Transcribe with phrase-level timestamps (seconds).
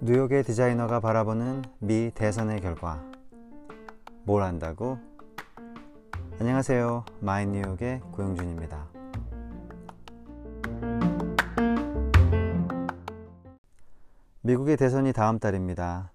[0.00, 3.04] 뉴욕의 디자이너가 바라보는 미 대선의 결과.
[4.22, 4.98] 뭘 안다고?
[6.38, 7.04] 안녕하세요.
[7.18, 8.86] 마이 뉴욕의 고영준입니다.
[14.42, 16.12] 미국의 대선이 다음 달입니다.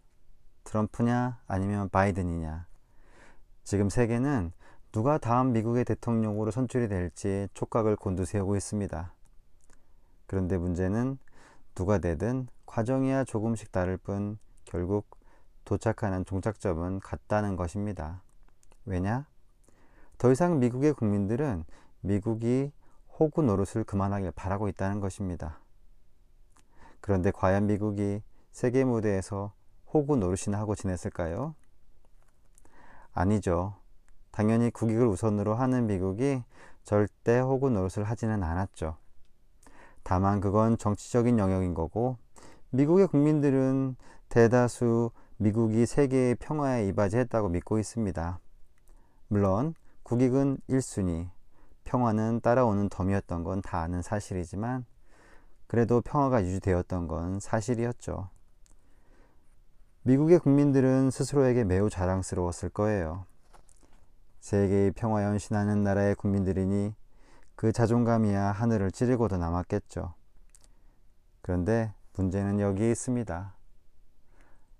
[0.63, 2.65] 트럼프냐 아니면 바이든이냐.
[3.65, 4.53] 지금 세계는
[4.95, 9.13] 누가 다음 미국의 대통령으로 선출이 될지 촉각을 곤두세우고 있습니다
[10.25, 11.17] 그런데 문제는
[11.73, 15.05] 누가 되든 과정이야 조금씩 다를 뿐 결국
[15.65, 18.21] 도착하는 종착점은 같다는 것입니다.
[18.85, 19.27] 왜냐?
[20.17, 21.65] 더 이상 미국의 국민들은
[21.99, 22.71] 미국이
[23.19, 25.59] 호구 노릇을 그만하길 바라고 있다는 것입니다.
[27.01, 28.21] 그런데 과연 미국이
[28.53, 29.51] 세계 무대에서
[29.93, 31.53] 호구 노릇이나 하고 지냈을까요?
[33.11, 33.75] 아니죠.
[34.35, 36.43] 당연히 국익을 우선으로 하는 미국이
[36.83, 38.97] 절대 호구 노릇을 하지는 않았죠.
[40.03, 42.17] 다만 그건 정치적인 영역인 거고
[42.71, 43.95] 미국의 국민들은
[44.27, 48.39] 대다수 미국이 세계의 평화에 이바지했다고 믿고 있습니다.
[49.29, 49.73] 물론
[50.03, 51.29] 국익은 1순위,
[51.85, 54.85] 평화는 따라오는 덤이었던 건 다 아는 사실이지만
[55.67, 58.27] 그래도 평화가 유지되었던 건 사실이었죠.
[60.03, 63.25] 미국의 국민들은 스스로에게 매우 자랑스러웠을 거예요.
[64.45, 66.93] 세계의 평화 연신하는 나라의 국민들이니
[67.55, 70.13] 그 자존감이야 하늘을 찌르고도 남았겠죠.
[71.41, 73.55] 그런데 문제는 여기 있습니다.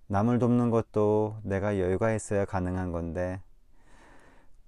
[0.06, 3.42] 남을 돕는 것도 내가 여유가 있어야 가능한 건데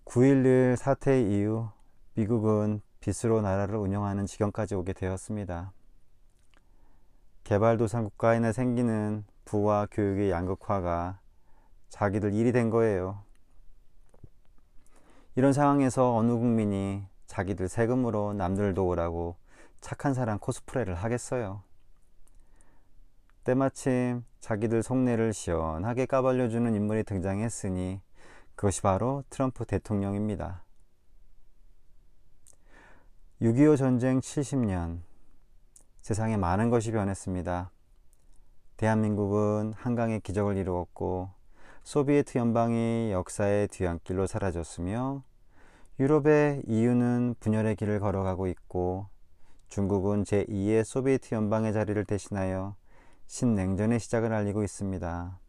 [0.06, 1.70] 9.11 사태 이후
[2.16, 5.74] 미국은 빚으로 나라를 운영하는 지경까지 오게 되었습니다.
[7.44, 11.20] 개발도상 국가에 생기는 부와 교육의 양극화가
[11.90, 13.27] 자기들 일이 된 거예요.
[15.38, 19.36] 이런 상황에서 어느 국민이 자기들 세금으로 남들 도우라고
[19.82, 21.62] 착한 사람 코스프레를 하겠어요.
[23.44, 28.02] 때마침 자기들 속내를 시원하게 까발려주는 인물이 등장했으니
[28.56, 30.64] 그것이 바로 트럼프 대통령입니다.
[33.40, 35.02] 6.25 전쟁 70년
[36.02, 37.70] 세상에 많은 것이 변했습니다.
[38.78, 41.30] 대한민국은 한강의 기적을 이루었고
[41.88, 45.24] 소비에트 연방이 역사의 뒤안길로 사라졌으며
[46.00, 49.08] 유럽의 EU는 분열의 길을 걸어가고 있고
[49.68, 52.76] 중국은 제2의 소비에트 연방의 자리를 대신하여
[53.26, 55.40] 신냉전의 시작을 알리고 있습니다.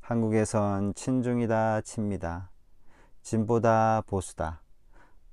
[0.00, 2.50] 한국에선 친중이다 친미다
[3.22, 4.62] 진보다 보수다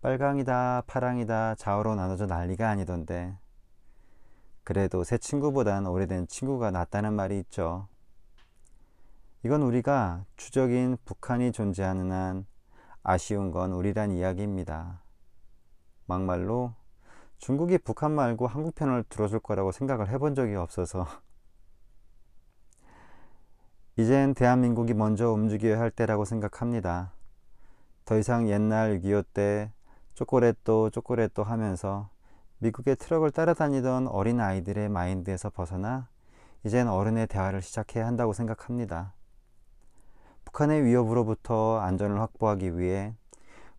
[0.02, 3.36] 빨강이다 파랑이다 좌우로 나눠져 난리가 아니던데
[4.64, 7.88] 그래도 새 친구보단 오래된 친구가 낫다는 말이 있죠.
[9.44, 12.46] 이건 우리가 추적인 북한이 존재하는 한
[13.04, 15.02] 아쉬운 건 우리란 이야기입니다.
[16.06, 16.74] 막말로
[17.40, 21.08] 중국이 북한 말고 한국 편을 들어줄 거라고 생각을 해본 적이 없어서
[23.98, 27.14] 이젠 대한민국이 먼저 움직여야 할 때라고 생각합니다.
[28.06, 29.72] 더 이상 옛날 6.25때
[30.14, 32.10] 쪼꼬레또 쪼꼬레또 하면서
[32.60, 36.10] 미국의 트럭을 따라다니던 어린 아이들의 마인드에서 벗어나
[36.64, 39.14] 이젠 어른의 대화를 시작해야 한다고 생각합니다.
[40.52, 43.14] 북한의 위협으로부터 안전을 확보하기 위해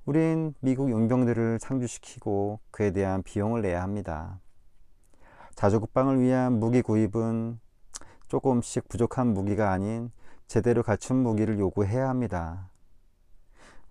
[0.06, 4.40] 우린 미국 용병들을 상주시키고 그에 대한 비용을 내야 합니다.
[5.54, 7.60] 자주국방을 위한 무기 구입은
[8.28, 10.10] 조금씩 부족한 무기가 아닌
[10.46, 12.70] 제대로 갖춘 무기를 요구해야 합니다.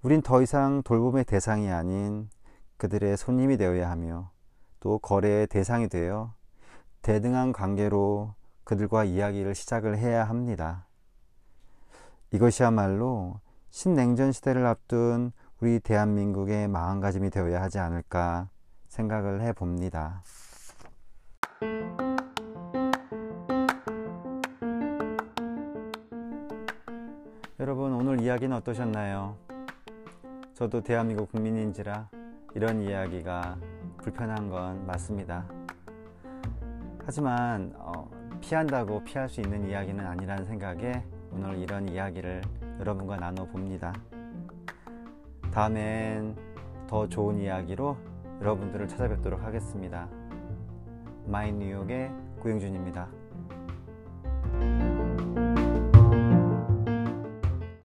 [0.02, 2.30] 우린 더 이상 돌봄의 대상이 아닌
[2.78, 4.32] 그들의 손님이 되어야 하며
[4.80, 6.34] 또 거래의 대상이 되어
[7.04, 10.88] 대등한 관계로 그들과 이야기를 시작을 해야 합니다.
[12.34, 18.48] 이것이야말로 신냉전 시대를 앞둔 우리 대한민국의 마음가짐이 되어야 하지 않을까
[18.88, 20.24] 생각을 해 봅니다.
[27.60, 29.36] 여러분 오늘 이야기는 어떠셨나요?
[30.54, 32.10] 저도 대한민국 국민인지라
[32.56, 33.58] 이런 이야기가
[33.98, 35.46] 불편한 건 맞습니다.
[37.06, 42.42] 하지만 어, 피한다고 피할 수 있는 이야기는 아니라는 생각에 오늘 이런 이야기를
[42.80, 43.94] 여러분과 나눠 봅니다.
[45.52, 46.36] 다음엔
[46.88, 47.96] 더 좋은 이야기로
[48.42, 50.08] 여러분들을 찾아뵙도록 하겠습니다.
[51.26, 52.12] 마인 뉴욕의
[52.42, 53.21] 고영준입니다.